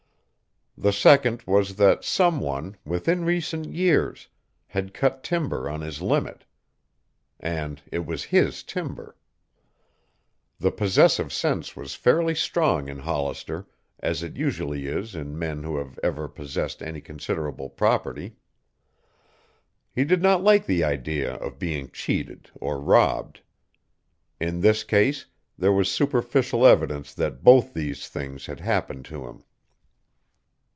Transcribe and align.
The 0.77 0.93
second 0.93 1.43
was 1.45 1.75
that 1.75 2.03
someone, 2.03 2.75
within 2.85 3.23
recent 3.23 3.71
years, 3.71 4.29
had 4.65 4.95
cut 4.95 5.23
timber 5.23 5.69
on 5.69 5.81
his 5.81 6.01
limit. 6.01 6.43
And 7.39 7.79
it 7.91 8.03
was 8.07 8.23
his 8.23 8.63
timber. 8.63 9.15
The 10.59 10.71
possessive 10.71 11.31
sense 11.31 11.75
was 11.75 11.93
fairly 11.93 12.33
strong 12.33 12.89
in 12.89 12.97
Hollister, 12.97 13.67
as 13.99 14.23
it 14.23 14.37
usually 14.37 14.87
is 14.87 15.13
in 15.13 15.37
men 15.37 15.61
who 15.61 15.77
have 15.77 15.99
ever 16.01 16.27
possessed 16.27 16.81
any 16.81 17.01
considerable 17.01 17.69
property. 17.69 18.37
He 19.93 20.03
did 20.03 20.23
not 20.23 20.41
like 20.43 20.65
the 20.65 20.83
idea 20.83 21.33
of 21.35 21.59
being 21.59 21.91
cheated 21.91 22.49
or 22.55 22.79
robbed. 22.79 23.41
In 24.39 24.61
this 24.61 24.83
case 24.83 25.27
there 25.59 25.73
was 25.73 25.91
superficial 25.91 26.65
evidence 26.65 27.13
that 27.13 27.43
both 27.43 27.75
these 27.75 28.07
things 28.07 28.47
had 28.47 28.61
happened 28.61 29.05
to 29.05 29.27
him. 29.27 29.43